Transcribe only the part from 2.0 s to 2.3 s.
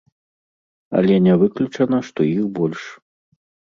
што